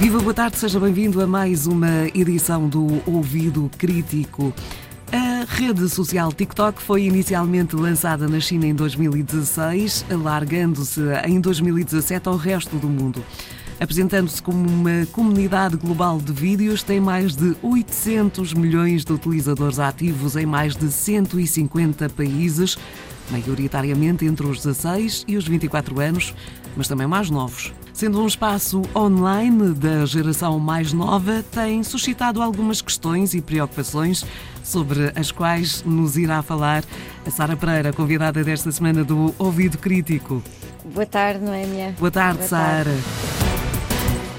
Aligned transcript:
Viva, 0.00 0.18
boa 0.18 0.32
tarde, 0.32 0.56
seja 0.56 0.80
bem-vindo 0.80 1.20
a 1.20 1.26
mais 1.26 1.66
uma 1.66 2.06
edição 2.14 2.66
do 2.66 3.02
Ouvido 3.04 3.70
Crítico. 3.76 4.50
A 5.12 5.44
rede 5.46 5.86
social 5.90 6.32
TikTok 6.32 6.80
foi 6.80 7.02
inicialmente 7.02 7.76
lançada 7.76 8.26
na 8.26 8.40
China 8.40 8.66
em 8.66 8.74
2016, 8.74 10.06
alargando-se 10.10 11.02
em 11.26 11.38
2017 11.38 12.30
ao 12.30 12.36
resto 12.36 12.76
do 12.76 12.88
mundo. 12.88 13.22
Apresentando-se 13.78 14.40
como 14.40 14.66
uma 14.66 15.04
comunidade 15.12 15.76
global 15.76 16.18
de 16.18 16.32
vídeos, 16.32 16.82
tem 16.82 16.98
mais 16.98 17.36
de 17.36 17.54
800 17.60 18.54
milhões 18.54 19.04
de 19.04 19.12
utilizadores 19.12 19.78
ativos 19.78 20.34
em 20.34 20.46
mais 20.46 20.74
de 20.74 20.90
150 20.90 22.08
países, 22.08 22.78
maioritariamente 23.30 24.24
entre 24.24 24.46
os 24.46 24.62
16 24.62 25.26
e 25.28 25.36
os 25.36 25.46
24 25.46 26.00
anos, 26.00 26.34
mas 26.74 26.88
também 26.88 27.06
mais 27.06 27.28
novos. 27.28 27.70
Sendo 28.00 28.22
um 28.22 28.26
espaço 28.26 28.80
online 28.96 29.74
da 29.74 30.06
geração 30.06 30.58
mais 30.58 30.90
nova, 30.90 31.44
tem 31.52 31.82
suscitado 31.82 32.40
algumas 32.40 32.80
questões 32.80 33.34
e 33.34 33.42
preocupações 33.42 34.24
sobre 34.64 35.12
as 35.14 35.30
quais 35.30 35.84
nos 35.84 36.16
irá 36.16 36.40
falar 36.40 36.82
a 37.26 37.30
Sara 37.30 37.54
Pereira, 37.58 37.92
convidada 37.92 38.42
desta 38.42 38.72
semana 38.72 39.04
do 39.04 39.34
Ouvido 39.38 39.76
Crítico. 39.76 40.42
Boa 40.82 41.04
tarde, 41.04 41.44
Noémia. 41.44 41.94
Boa 41.98 42.10
tarde, 42.10 42.48
Sara. 42.48 42.96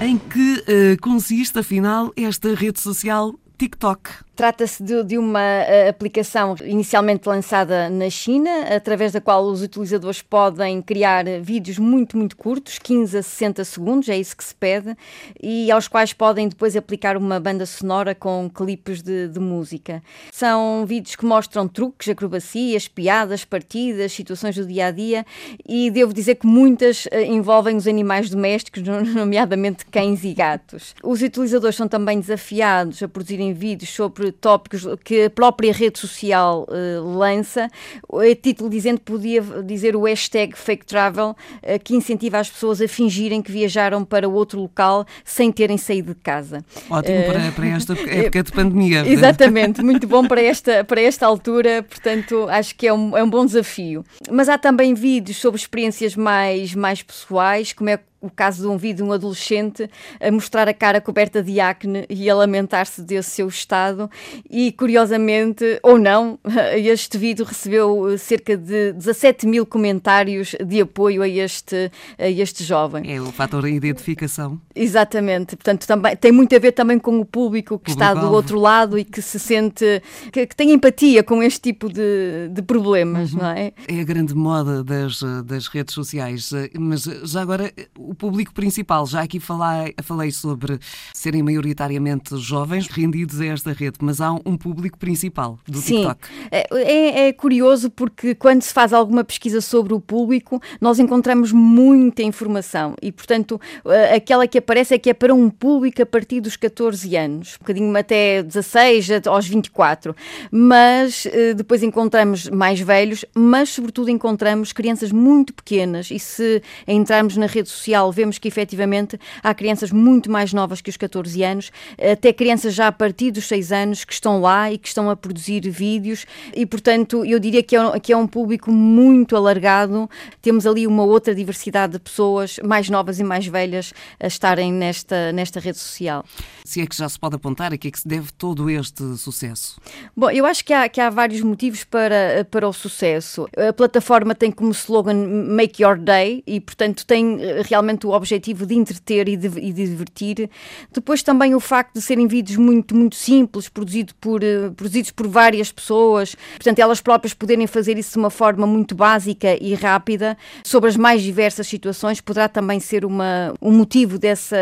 Em 0.00 0.18
que 0.18 0.54
uh, 0.58 1.00
consiste, 1.00 1.56
afinal, 1.56 2.10
esta 2.16 2.56
rede 2.56 2.80
social 2.80 3.32
TikTok? 3.56 4.10
Trata-se 4.42 4.82
de, 4.82 5.04
de, 5.04 5.16
uma 5.16 5.38
uh, 5.38 5.88
aplicação 5.88 6.56
inicialmente 6.64 7.28
lançada 7.28 7.88
na 7.88 8.10
China, 8.10 8.50
através 8.74 9.12
da 9.12 9.20
qual 9.20 9.44
os 9.44 9.62
utilizadores 9.62 10.20
podem 10.20 10.82
criar 10.82 11.24
vídeos 11.40 11.78
muito, 11.78 12.16
muito 12.16 12.36
curtos, 12.36 12.76
15 12.80 13.18
a 13.18 13.22
60 13.22 13.64
segundos, 13.64 14.08
é 14.08 14.18
isso 14.18 14.36
que 14.36 14.42
se 14.42 14.52
pede, 14.52 14.96
e 15.40 15.70
aos 15.70 15.86
quais 15.86 16.12
podem 16.12 16.48
depois 16.48 16.74
aplicar 16.74 17.16
uma 17.16 17.38
banda 17.38 17.64
sonora 17.64 18.16
com 18.16 18.50
clipes 18.52 19.00
de, 19.00 19.28
de 19.28 19.38
música. 19.38 20.02
São 20.32 20.84
vídeos 20.86 21.14
que 21.14 21.24
mostram 21.24 21.68
truques, 21.68 22.08
acrobacias, 22.08 22.88
piadas, 22.88 23.44
partidas, 23.44 24.10
situações 24.10 24.56
do 24.56 24.66
dia 24.66 24.86
a 24.86 24.90
dia, 24.90 25.24
e 25.64 25.88
devo 25.88 26.12
dizer 26.12 26.34
que 26.34 26.48
muitas 26.48 27.06
uh, 27.06 27.10
envolvem 27.24 27.76
os 27.76 27.86
animais 27.86 28.28
domésticos, 28.28 28.82
nomeadamente 29.14 29.86
cães 29.86 30.24
e 30.24 30.34
gatos. 30.34 30.96
Os 31.00 31.22
utilizadores 31.22 31.76
são 31.76 31.86
também 31.86 32.18
desafiados 32.18 33.00
a 33.04 33.06
produzirem 33.06 33.52
vídeos 33.52 33.90
sobre 33.90 34.31
tópicos 34.32 34.86
que 35.04 35.24
a 35.24 35.30
própria 35.30 35.72
rede 35.72 35.98
social 35.98 36.66
uh, 36.68 37.18
lança, 37.18 37.68
a 38.12 38.34
título 38.34 38.68
dizendo 38.68 39.00
podia 39.00 39.42
dizer 39.64 39.94
o 39.96 40.04
hashtag 40.04 40.56
fake 40.56 40.86
travel, 40.86 41.30
uh, 41.30 41.36
que 41.82 41.94
incentiva 41.94 42.38
as 42.38 42.50
pessoas 42.50 42.80
a 42.80 42.88
fingirem 42.88 43.42
que 43.42 43.52
viajaram 43.52 44.04
para 44.04 44.28
outro 44.28 44.60
local 44.60 45.06
sem 45.24 45.52
terem 45.52 45.78
saído 45.78 46.14
de 46.14 46.20
casa. 46.20 46.64
Ótimo 46.90 47.20
uh, 47.20 47.24
para, 47.26 47.52
para 47.52 47.66
esta 47.68 47.92
época 48.10 48.42
de 48.42 48.52
pandemia. 48.52 49.06
Exatamente, 49.06 49.82
muito 49.82 50.06
bom 50.06 50.26
para 50.26 50.42
esta, 50.42 50.84
para 50.84 51.00
esta 51.00 51.26
altura, 51.26 51.82
portanto 51.82 52.46
acho 52.48 52.74
que 52.74 52.86
é 52.86 52.92
um, 52.92 53.16
é 53.16 53.22
um 53.22 53.30
bom 53.30 53.44
desafio. 53.44 54.04
Mas 54.30 54.48
há 54.48 54.58
também 54.58 54.94
vídeos 54.94 55.38
sobre 55.38 55.60
experiências 55.60 56.16
mais, 56.16 56.74
mais 56.74 57.02
pessoais, 57.02 57.72
como 57.72 57.90
é 57.90 57.98
o 58.22 58.30
caso 58.30 58.62
de 58.62 58.68
um 58.68 58.78
vídeo 58.78 58.92
de 58.92 59.02
um 59.02 59.12
adolescente 59.12 59.90
a 60.20 60.30
mostrar 60.30 60.68
a 60.68 60.74
cara 60.74 61.00
coberta 61.00 61.42
de 61.42 61.60
acne 61.60 62.06
e 62.08 62.30
a 62.30 62.34
lamentar-se 62.34 63.02
desse 63.02 63.30
seu 63.30 63.48
estado 63.48 64.10
e 64.48 64.72
curiosamente, 64.72 65.78
ou 65.82 65.98
não, 65.98 66.38
este 66.76 67.18
vídeo 67.18 67.44
recebeu 67.44 68.16
cerca 68.16 68.56
de 68.56 68.92
17 68.92 69.46
mil 69.46 69.66
comentários 69.66 70.54
de 70.64 70.80
apoio 70.80 71.22
a 71.22 71.28
este, 71.28 71.90
a 72.18 72.28
este 72.28 72.64
jovem. 72.64 73.12
É 73.12 73.20
o 73.20 73.32
fator 73.32 73.62
de 73.62 73.70
identificação. 73.70 74.60
Exatamente, 74.74 75.56
portanto 75.56 75.86
também, 75.86 76.16
tem 76.16 76.32
muito 76.32 76.54
a 76.54 76.58
ver 76.58 76.72
também 76.72 76.98
com 76.98 77.18
o 77.18 77.24
público 77.24 77.78
que 77.78 77.90
público 77.90 77.90
está 77.90 78.14
do 78.14 78.32
outro 78.32 78.58
lado 78.58 78.98
e 78.98 79.04
que 79.04 79.20
se 79.20 79.38
sente, 79.38 80.02
que, 80.30 80.46
que 80.46 80.56
tem 80.56 80.72
empatia 80.72 81.22
com 81.22 81.42
este 81.42 81.60
tipo 81.60 81.92
de, 81.92 82.48
de 82.50 82.62
problemas, 82.62 83.32
uhum. 83.32 83.40
não 83.40 83.50
é? 83.50 83.72
É 83.88 84.00
a 84.00 84.04
grande 84.04 84.34
moda 84.34 84.84
das, 84.84 85.20
das 85.44 85.66
redes 85.66 85.94
sociais, 85.94 86.50
mas 86.78 87.02
já 87.02 87.42
agora 87.42 87.72
o 88.12 88.14
público 88.14 88.52
principal. 88.52 89.06
Já 89.06 89.22
aqui 89.22 89.40
falei, 89.40 89.94
falei 90.02 90.30
sobre 90.30 90.78
serem 91.12 91.42
maioritariamente 91.42 92.36
jovens 92.36 92.86
rendidos 92.86 93.40
a 93.40 93.46
esta 93.46 93.72
rede, 93.72 93.96
mas 94.00 94.20
há 94.20 94.32
um 94.32 94.56
público 94.56 94.98
principal 94.98 95.58
do 95.66 95.78
Sim. 95.78 95.96
TikTok. 95.96 96.28
É, 96.50 96.66
é, 96.70 97.28
é 97.28 97.32
curioso 97.32 97.90
porque 97.90 98.34
quando 98.34 98.62
se 98.62 98.72
faz 98.72 98.92
alguma 98.92 99.24
pesquisa 99.24 99.60
sobre 99.60 99.94
o 99.94 100.00
público, 100.00 100.60
nós 100.80 100.98
encontramos 100.98 101.52
muita 101.52 102.22
informação 102.22 102.94
e, 103.00 103.10
portanto, 103.10 103.60
eh, 103.86 104.16
aquela 104.16 104.46
que 104.46 104.58
aparece 104.58 104.94
é 104.94 104.98
que 104.98 105.08
é 105.08 105.14
para 105.14 105.34
um 105.34 105.48
público 105.48 106.02
a 106.02 106.06
partir 106.06 106.40
dos 106.40 106.56
14 106.56 107.16
anos, 107.16 107.54
um 107.54 107.58
bocadinho 107.60 107.96
até 107.96 108.42
16 108.42 109.26
aos 109.26 109.46
24, 109.46 110.14
mas 110.50 111.26
eh, 111.26 111.54
depois 111.54 111.82
encontramos 111.82 112.48
mais 112.48 112.78
velhos, 112.80 113.24
mas 113.34 113.70
sobretudo 113.70 114.10
encontramos 114.10 114.72
crianças 114.72 115.10
muito 115.10 115.54
pequenas 115.54 116.10
e 116.10 116.18
se 116.18 116.62
entrarmos 116.86 117.36
na 117.36 117.46
rede 117.46 117.68
social 117.70 118.01
vemos 118.10 118.38
que 118.38 118.48
efetivamente 118.48 119.18
há 119.42 119.54
crianças 119.54 119.92
muito 119.92 120.30
mais 120.30 120.52
novas 120.52 120.80
que 120.80 120.90
os 120.90 120.96
14 120.96 121.42
anos, 121.42 121.70
até 122.10 122.32
crianças 122.32 122.74
já 122.74 122.88
a 122.88 122.92
partir 122.92 123.30
dos 123.30 123.46
6 123.46 123.72
anos 123.72 124.04
que 124.04 124.12
estão 124.12 124.40
lá 124.40 124.72
e 124.72 124.78
que 124.78 124.88
estão 124.88 125.10
a 125.10 125.16
produzir 125.16 125.68
vídeos 125.70 126.26
e, 126.54 126.64
portanto, 126.66 127.24
eu 127.24 127.38
diria 127.38 127.62
que 127.62 127.76
é, 127.76 128.00
que 128.00 128.12
é 128.12 128.16
um 128.16 128.26
público 128.26 128.70
muito 128.70 129.36
alargado. 129.36 130.08
Temos 130.40 130.66
ali 130.66 130.86
uma 130.86 131.04
outra 131.04 131.34
diversidade 131.34 131.94
de 131.94 131.98
pessoas 131.98 132.58
mais 132.64 132.88
novas 132.88 133.18
e 133.20 133.24
mais 133.24 133.46
velhas 133.46 133.92
a 134.18 134.26
estarem 134.26 134.72
nesta, 134.72 135.32
nesta 135.32 135.60
rede 135.60 135.78
social. 135.78 136.24
Se 136.64 136.80
é 136.80 136.86
que 136.86 136.96
já 136.96 137.08
se 137.08 137.18
pode 137.18 137.36
apontar 137.36 137.72
a 137.72 137.76
que 137.76 137.88
é 137.88 137.90
que 137.90 138.00
se 138.00 138.08
deve 138.08 138.32
todo 138.32 138.70
este 138.70 139.16
sucesso? 139.16 139.80
Bom, 140.16 140.30
eu 140.30 140.46
acho 140.46 140.64
que 140.64 140.72
há, 140.72 140.88
que 140.88 141.00
há 141.00 141.10
vários 141.10 141.42
motivos 141.42 141.84
para, 141.84 142.46
para 142.50 142.68
o 142.68 142.72
sucesso. 142.72 143.48
A 143.56 143.72
plataforma 143.72 144.34
tem 144.34 144.50
como 144.50 144.70
slogan 144.70 145.14
Make 145.14 145.82
Your 145.82 145.98
Day 145.98 146.42
e, 146.46 146.60
portanto, 146.60 147.04
tem 147.04 147.38
eh, 147.40 147.62
realmente 147.68 147.91
o 148.04 148.10
objetivo 148.10 148.66
de 148.66 148.74
entreter 148.74 149.28
e 149.28 149.36
de, 149.36 149.48
e 149.58 149.72
divertir. 149.72 150.50
Depois 150.92 151.22
também 151.22 151.54
o 151.54 151.60
facto 151.60 151.94
de 151.94 152.02
serem 152.02 152.26
vídeos 152.26 152.56
muito, 152.56 152.94
muito 152.96 153.16
simples, 153.16 153.68
produzido 153.68 154.14
por, 154.20 154.42
uh, 154.42 154.72
produzidos 154.72 155.10
por 155.10 155.26
várias 155.28 155.70
pessoas, 155.70 156.34
portanto 156.54 156.78
elas 156.78 157.00
próprias 157.00 157.34
poderem 157.34 157.66
fazer 157.66 157.98
isso 157.98 158.12
de 158.12 158.18
uma 158.18 158.30
forma 158.30 158.66
muito 158.66 158.94
básica 158.94 159.56
e 159.60 159.74
rápida, 159.74 160.36
sobre 160.64 160.88
as 160.88 160.96
mais 160.96 161.22
diversas 161.22 161.66
situações, 161.66 162.20
poderá 162.20 162.48
também 162.48 162.80
ser 162.80 163.04
uma, 163.04 163.54
um 163.60 163.72
motivo 163.72 164.18
dessa, 164.18 164.56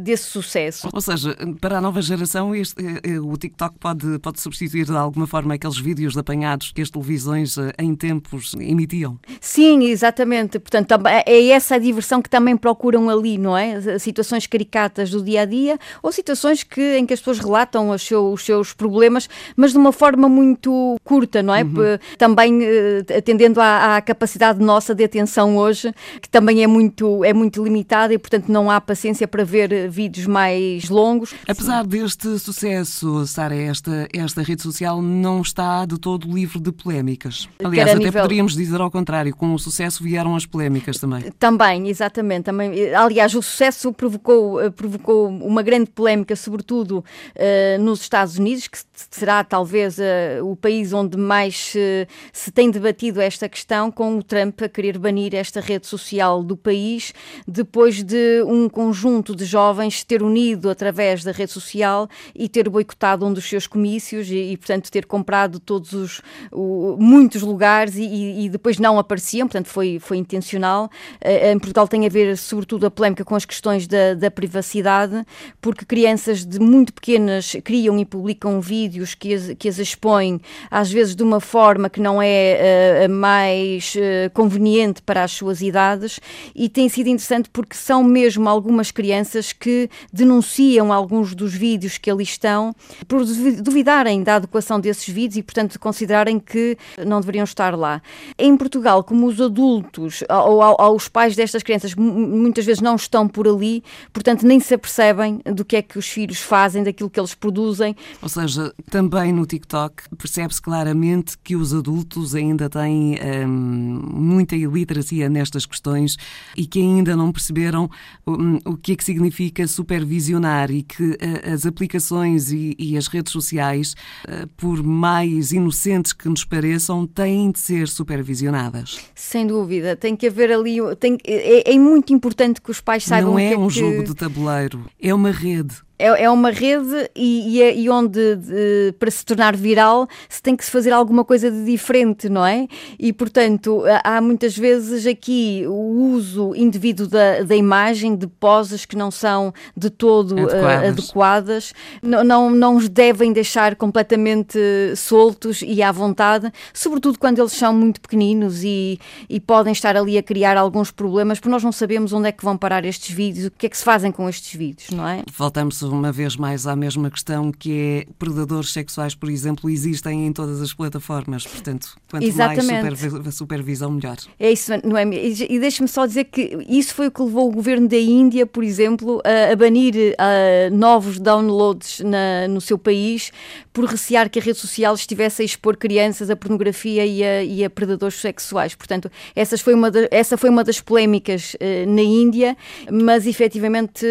desse 0.00 0.24
sucesso. 0.24 0.88
Ou 0.92 1.00
seja, 1.00 1.36
para 1.60 1.78
a 1.78 1.80
nova 1.80 2.00
geração, 2.02 2.54
este, 2.54 2.82
uh, 2.82 3.26
o 3.26 3.36
TikTok 3.36 3.78
pode, 3.78 4.18
pode 4.18 4.40
substituir 4.40 4.86
de 4.86 4.92
alguma 4.92 5.26
forma 5.26 5.54
aqueles 5.54 5.78
vídeos 5.78 6.16
apanhados 6.16 6.72
que 6.72 6.80
as 6.80 6.90
televisões 6.90 7.56
em 7.78 7.94
tempos 7.94 8.54
emitiam? 8.54 9.18
Sim, 9.40 9.84
exatamente. 9.84 10.58
Portanto, 10.58 10.94
é 11.26 11.48
essa 11.48 11.76
a 11.76 11.78
diversão 11.78 12.22
que 12.22 12.30
também 12.30 12.47
procuram 12.56 13.08
ali, 13.08 13.38
não 13.38 13.56
é? 13.56 13.98
Situações 13.98 14.46
caricatas 14.46 15.10
do 15.10 15.22
dia 15.22 15.42
a 15.42 15.44
dia 15.44 15.78
ou 16.02 16.12
situações 16.12 16.62
que, 16.62 16.96
em 16.96 17.06
que 17.06 17.14
as 17.14 17.20
pessoas 17.20 17.38
relatam 17.38 17.90
os 17.90 18.02
seus, 18.02 18.34
os 18.34 18.44
seus 18.44 18.72
problemas, 18.72 19.28
mas 19.56 19.72
de 19.72 19.78
uma 19.78 19.92
forma 19.92 20.28
muito 20.28 20.96
curta, 21.04 21.42
não 21.42 21.54
é? 21.54 21.62
Uhum. 21.62 21.98
Também 22.16 22.60
uh, 22.60 23.16
atendendo 23.16 23.60
à, 23.60 23.96
à, 23.96 24.00
capacidade 24.00 24.60
nossa 24.60 24.94
de 24.94 25.04
atenção 25.04 25.56
hoje, 25.56 25.92
que 26.20 26.28
também 26.28 26.62
é 26.62 26.66
muito, 26.66 27.24
é 27.24 27.32
muito 27.32 27.62
limitada 27.62 28.14
e, 28.14 28.18
portanto, 28.18 28.48
não 28.48 28.70
há 28.70 28.80
paciência 28.80 29.26
para 29.26 29.44
ver 29.44 29.88
vídeos 29.88 30.26
mais 30.26 30.88
longos. 30.88 31.34
Apesar 31.46 31.84
deste 31.84 32.38
sucesso, 32.38 33.26
Sara, 33.26 33.56
esta, 33.56 34.08
esta 34.12 34.42
rede 34.42 34.62
social 34.62 35.02
não 35.02 35.42
está 35.42 35.84
de 35.84 35.98
todo 35.98 36.32
livre 36.32 36.60
de 36.60 36.72
polémicas. 36.72 37.48
Aliás, 37.62 37.90
até 37.90 37.98
nível... 37.98 38.22
poderíamos 38.22 38.54
dizer 38.54 38.80
ao 38.80 38.90
contrário, 38.90 39.34
com 39.34 39.52
o 39.52 39.58
sucesso 39.58 40.02
vieram 40.02 40.36
as 40.36 40.46
polémicas 40.46 40.98
também. 40.98 41.22
Também, 41.38 41.88
exatamente 41.88 42.37
também, 42.42 42.94
aliás, 42.94 43.34
o 43.34 43.42
sucesso 43.42 43.92
provocou, 43.92 44.60
eh, 44.60 44.70
provocou 44.70 45.28
uma 45.28 45.62
grande 45.62 45.90
polémica, 45.90 46.36
sobretudo 46.36 46.98
uh, 46.98 47.82
nos 47.82 48.00
Estados 48.00 48.38
Unidos, 48.38 48.68
que 48.68 48.78
será 49.10 49.42
talvez 49.44 49.98
uh, 49.98 50.44
o 50.44 50.56
país 50.56 50.92
onde 50.92 51.16
mais 51.16 51.74
uh, 51.74 52.08
se 52.32 52.50
tem 52.50 52.70
debatido 52.70 53.20
esta 53.20 53.48
questão, 53.48 53.90
com 53.90 54.18
o 54.18 54.22
Trump 54.22 54.62
a 54.62 54.68
querer 54.68 54.98
banir 54.98 55.34
esta 55.34 55.60
rede 55.60 55.86
social 55.86 56.42
do 56.42 56.56
país, 56.56 57.12
depois 57.46 58.02
de 58.02 58.42
um 58.46 58.68
conjunto 58.68 59.34
de 59.34 59.44
jovens 59.44 60.04
ter 60.04 60.22
unido 60.22 60.70
através 60.70 61.24
da 61.24 61.32
rede 61.32 61.52
social 61.52 62.08
e 62.34 62.48
ter 62.48 62.68
boicotado 62.68 63.26
um 63.26 63.32
dos 63.32 63.48
seus 63.48 63.66
comícios 63.66 64.30
e, 64.30 64.52
e 64.52 64.56
portanto, 64.56 64.90
ter 64.90 65.06
comprado 65.06 65.58
todos 65.58 65.92
os 65.92 66.22
o, 66.52 66.96
muitos 66.98 67.42
lugares 67.42 67.96
e, 67.96 68.44
e, 68.44 68.48
depois 68.48 68.78
não 68.78 68.98
apareciam, 68.98 69.46
portanto, 69.46 69.68
foi, 69.68 69.98
foi 69.98 70.16
intencional. 70.16 70.90
em 71.22 71.58
Portugal 71.58 71.86
tem 71.88 72.06
a 72.06 72.08
ver 72.08 72.27
sobretudo, 72.36 72.86
a 72.86 72.90
polémica 72.90 73.24
com 73.24 73.34
as 73.34 73.44
questões 73.44 73.86
da, 73.86 74.14
da 74.14 74.30
privacidade, 74.30 75.24
porque 75.60 75.84
crianças 75.84 76.44
de 76.44 76.58
muito 76.58 76.92
pequenas 76.92 77.56
criam 77.64 77.98
e 77.98 78.04
publicam 78.04 78.60
vídeos 78.60 79.14
que 79.14 79.34
as, 79.34 79.54
que 79.58 79.68
as 79.68 79.78
expõem, 79.78 80.40
às 80.70 80.90
vezes 80.90 81.14
de 81.14 81.22
uma 81.22 81.40
forma 81.40 81.88
que 81.88 82.00
não 82.00 82.20
é 82.20 83.06
uh, 83.06 83.10
mais 83.10 83.94
uh, 83.94 84.30
conveniente 84.32 85.02
para 85.02 85.24
as 85.24 85.32
suas 85.32 85.60
idades, 85.60 86.20
e 86.54 86.68
tem 86.68 86.88
sido 86.88 87.08
interessante 87.08 87.48
porque 87.50 87.76
são 87.76 88.02
mesmo 88.02 88.48
algumas 88.48 88.90
crianças 88.90 89.52
que 89.52 89.88
denunciam 90.12 90.92
alguns 90.92 91.34
dos 91.34 91.54
vídeos 91.54 91.98
que 91.98 92.10
ali 92.10 92.24
estão 92.24 92.74
por 93.06 93.24
duvidarem 93.24 94.22
da 94.22 94.36
adequação 94.36 94.80
desses 94.80 95.08
vídeos 95.08 95.36
e, 95.36 95.42
portanto, 95.42 95.78
considerarem 95.78 96.38
que 96.38 96.76
não 97.06 97.20
deveriam 97.20 97.44
estar 97.44 97.76
lá. 97.76 98.02
Em 98.38 98.56
Portugal, 98.56 99.02
como 99.02 99.26
os 99.26 99.40
adultos 99.40 100.22
ou 100.28 100.62
aos 100.62 101.08
pais 101.08 101.34
destas 101.36 101.62
crianças 101.62 101.94
muitas 102.18 102.64
vezes 102.64 102.82
não 102.82 102.96
estão 102.96 103.28
por 103.28 103.46
ali, 103.46 103.82
portanto, 104.12 104.46
nem 104.46 104.60
se 104.60 104.74
apercebem 104.74 105.40
do 105.54 105.64
que 105.64 105.76
é 105.76 105.82
que 105.82 105.98
os 105.98 106.08
filhos 106.08 106.38
fazem, 106.38 106.82
daquilo 106.82 107.10
que 107.10 107.18
eles 107.18 107.34
produzem. 107.34 107.94
Ou 108.20 108.28
seja, 108.28 108.72
também 108.90 109.32
no 109.32 109.46
TikTok 109.46 110.02
percebe-se 110.16 110.60
claramente 110.60 111.36
que 111.42 111.56
os 111.56 111.72
adultos 111.72 112.34
ainda 112.34 112.68
têm 112.68 113.18
hum, 113.46 114.02
muita 114.12 114.56
iliteracia 114.56 115.28
nestas 115.28 115.66
questões 115.66 116.16
e 116.56 116.66
que 116.66 116.80
ainda 116.80 117.16
não 117.16 117.32
perceberam 117.32 117.90
hum, 118.26 118.58
o 118.64 118.76
que 118.76 118.92
é 118.92 118.96
que 118.96 119.04
significa 119.04 119.66
supervisionar 119.66 120.70
e 120.70 120.82
que 120.82 121.10
uh, 121.10 121.52
as 121.52 121.66
aplicações 121.66 122.50
e, 122.50 122.74
e, 122.78 122.96
as 122.96 123.06
redes 123.06 123.32
sociais, 123.32 123.94
uh, 124.26 124.46
por 124.56 124.82
mais 124.82 125.52
inocentes 125.52 126.12
que 126.12 126.28
nos 126.28 126.44
pareçam, 126.44 127.06
têm 127.06 127.50
de 127.50 127.58
ser 127.58 127.88
supervisionadas. 127.88 128.98
Sem 129.14 129.46
dúvida, 129.46 129.96
tem 129.96 130.16
que 130.16 130.26
haver 130.26 130.52
ali, 130.52 130.78
tem, 130.98 131.18
é, 131.24 131.74
é 131.74 131.78
muito 131.78 132.07
importante 132.12 132.60
que 132.60 132.70
os 132.70 132.80
pais 132.80 133.04
saibam 133.04 133.32
Não 133.32 133.38
é, 133.38 133.52
é 133.52 133.58
um 133.58 133.68
que... 133.68 133.74
jogo 133.74 134.04
de 134.04 134.14
tabuleiro, 134.14 134.84
é 135.00 135.12
uma 135.14 135.30
rede 135.30 135.76
é, 135.98 136.24
é 136.24 136.30
uma 136.30 136.50
rede 136.50 137.10
e, 137.14 137.56
e, 137.56 137.62
é, 137.62 137.74
e 137.76 137.90
onde 137.90 138.36
de, 138.36 138.94
para 138.98 139.10
se 139.10 139.24
tornar 139.24 139.56
viral 139.56 140.06
se 140.28 140.40
tem 140.40 140.56
que 140.56 140.64
se 140.64 140.70
fazer 140.70 140.92
alguma 140.92 141.24
coisa 141.24 141.50
de 141.50 141.64
diferente, 141.64 142.28
não 142.28 142.44
é? 142.46 142.68
E 142.98 143.12
portanto 143.12 143.82
há 144.04 144.20
muitas 144.20 144.56
vezes 144.56 145.06
aqui 145.06 145.64
o 145.66 146.12
uso 146.12 146.54
indevido 146.54 147.08
da, 147.08 147.42
da 147.42 147.56
imagem, 147.56 148.16
de 148.16 148.26
poses 148.26 148.84
que 148.84 148.96
não 148.96 149.10
são 149.10 149.52
de 149.76 149.90
todo 149.90 150.38
adequadas, 150.38 150.82
uh, 150.82 150.88
adequadas. 150.88 151.74
Não, 152.02 152.24
não, 152.24 152.50
não 152.50 152.76
os 152.76 152.88
devem 152.88 153.32
deixar 153.32 153.74
completamente 153.76 154.58
soltos 154.96 155.62
e 155.62 155.82
à 155.82 155.90
vontade, 155.90 156.52
sobretudo 156.72 157.18
quando 157.18 157.40
eles 157.40 157.52
são 157.52 157.72
muito 157.72 158.00
pequeninos 158.00 158.62
e, 158.62 158.98
e 159.28 159.40
podem 159.40 159.72
estar 159.72 159.96
ali 159.96 160.16
a 160.16 160.22
criar 160.22 160.56
alguns 160.56 160.90
problemas, 160.90 161.38
porque 161.38 161.50
nós 161.50 161.64
não 161.64 161.72
sabemos 161.72 162.12
onde 162.12 162.28
é 162.28 162.32
que 162.32 162.44
vão 162.44 162.56
parar 162.56 162.84
estes 162.84 163.14
vídeos, 163.14 163.46
o 163.46 163.50
que 163.50 163.66
é 163.66 163.68
que 163.68 163.76
se 163.76 163.84
fazem 163.84 164.12
com 164.12 164.28
estes 164.28 164.54
vídeos, 164.54 164.90
não 164.90 165.06
é? 165.06 165.22
Voltamos 165.36 165.82
uma 165.88 166.12
vez 166.12 166.36
mais 166.36 166.66
à 166.66 166.76
mesma 166.76 167.10
questão 167.10 167.50
que 167.50 167.72
é 167.72 168.12
predadores 168.18 168.72
sexuais, 168.72 169.14
por 169.14 169.30
exemplo, 169.30 169.68
existem 169.68 170.26
em 170.26 170.32
todas 170.32 170.60
as 170.60 170.72
plataformas. 170.72 171.46
Portanto, 171.46 171.96
quanto 172.10 172.24
Exatamente. 172.24 173.12
mais 173.22 173.34
supervisão, 173.34 173.90
melhor. 173.90 174.16
É 174.38 174.50
isso, 174.50 174.72
não 174.84 174.96
é? 174.96 175.04
E 175.04 175.58
deixe-me 175.58 175.88
só 175.88 176.06
dizer 176.06 176.24
que 176.24 176.64
isso 176.68 176.94
foi 176.94 177.08
o 177.08 177.10
que 177.10 177.22
levou 177.22 177.48
o 177.48 177.52
governo 177.52 177.88
da 177.88 177.98
Índia, 177.98 178.46
por 178.46 178.62
exemplo, 178.62 179.20
a, 179.24 179.52
a 179.52 179.56
banir 179.56 180.14
a, 180.18 180.70
novos 180.70 181.18
downloads 181.18 182.00
na, 182.00 182.48
no 182.48 182.60
seu 182.60 182.78
país 182.78 183.32
por 183.72 183.84
recear 183.84 184.28
que 184.28 184.38
a 184.38 184.42
rede 184.42 184.58
social 184.58 184.94
estivesse 184.94 185.42
a 185.42 185.44
expor 185.44 185.76
crianças 185.76 186.30
a 186.30 186.36
pornografia 186.36 187.06
e 187.06 187.22
a, 187.22 187.44
e 187.44 187.64
a 187.64 187.70
predadores 187.70 188.20
sexuais. 188.20 188.74
Portanto, 188.74 189.10
essas 189.34 189.60
foi 189.60 189.74
uma 189.74 189.90
de, 189.90 190.08
essa 190.10 190.36
foi 190.36 190.50
uma 190.50 190.64
das 190.64 190.80
polémicas 190.80 191.54
uh, 191.54 191.88
na 191.88 192.02
Índia, 192.02 192.56
mas 192.90 193.26
efetivamente 193.26 194.04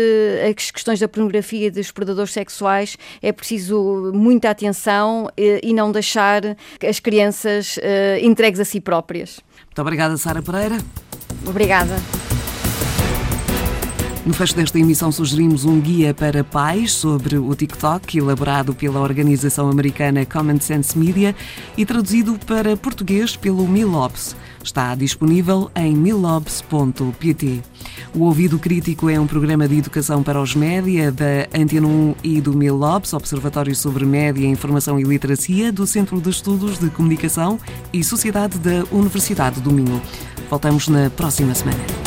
as 0.50 0.72
questões 0.72 1.00
da 1.00 1.08
pornografia 1.08 1.67
dos 1.72 1.92
predadores 1.92 2.32
sexuais 2.32 2.98
é 3.22 3.32
preciso 3.32 4.12
muita 4.14 4.50
atenção 4.50 5.30
eh, 5.38 5.60
e 5.64 5.74
não 5.74 5.92
deixar 5.92 6.42
as 6.88 7.00
crianças 7.00 7.80
eh, 7.82 8.20
entregues 8.22 8.60
a 8.60 8.66
si 8.66 8.80
próprias. 8.80 9.40
Muito 9.66 9.82
obrigada, 9.82 10.18
Sara 10.18 10.42
Pereira. 10.42 10.78
Obrigada. 11.46 11.96
No 14.28 14.34
fecho 14.34 14.58
desta 14.58 14.78
emissão 14.78 15.10
sugerimos 15.10 15.64
um 15.64 15.80
guia 15.80 16.14
para 16.14 16.44
pais 16.44 16.92
sobre 16.92 17.38
o 17.38 17.56
TikTok, 17.56 18.18
elaborado 18.18 18.74
pela 18.76 19.00
organização 19.00 19.70
americana 19.70 20.26
Common 20.26 20.60
Sense 20.60 20.98
Media 20.98 21.34
e 21.78 21.86
traduzido 21.86 22.38
para 22.46 22.76
português 22.76 23.38
pelo 23.38 23.66
Milobs. 23.66 24.36
Está 24.62 24.94
disponível 24.96 25.72
em 25.74 25.96
milobs.pt. 25.96 27.62
O 28.14 28.26
Ouvido 28.26 28.60
Crítico 28.60 29.10
é 29.10 29.18
um 29.18 29.26
programa 29.26 29.66
de 29.66 29.78
educação 29.78 30.22
para 30.22 30.42
os 30.42 30.54
média 30.54 31.10
da 31.10 31.48
Antena 31.58 31.88
1 31.88 32.16
e 32.22 32.42
do 32.42 32.54
Milobs, 32.54 33.14
Observatório 33.14 33.74
sobre 33.74 34.06
Média, 34.06 34.46
Informação 34.46 35.00
e 35.00 35.04
Literacia, 35.04 35.72
do 35.72 35.88
Centro 35.88 36.20
de 36.20 36.30
Estudos 36.30 36.78
de 36.78 36.90
Comunicação 36.90 37.58
e 37.94 38.04
Sociedade 38.04 38.60
da 38.60 38.84
Universidade 38.92 39.62
do 39.62 39.72
Minho. 39.72 40.02
Voltamos 40.50 40.90
na 40.90 41.10
próxima 41.10 41.56
semana. 41.56 42.07